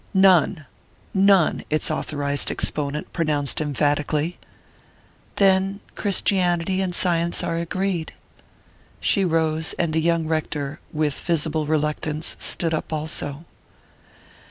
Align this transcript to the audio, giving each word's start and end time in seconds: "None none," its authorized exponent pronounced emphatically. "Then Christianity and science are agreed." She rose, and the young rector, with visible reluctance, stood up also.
"None 0.15 0.65
none," 1.13 1.63
its 1.69 1.91
authorized 1.91 2.49
exponent 2.49 3.13
pronounced 3.13 3.61
emphatically. 3.61 4.39
"Then 5.35 5.79
Christianity 5.93 6.81
and 6.81 6.95
science 6.95 7.43
are 7.43 7.57
agreed." 7.57 8.11
She 8.99 9.23
rose, 9.23 9.73
and 9.73 9.93
the 9.93 10.01
young 10.01 10.25
rector, 10.25 10.79
with 10.91 11.19
visible 11.21 11.67
reluctance, 11.67 12.35
stood 12.39 12.73
up 12.73 12.91
also. 12.91 13.45